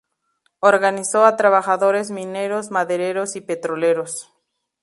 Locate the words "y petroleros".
3.35-4.33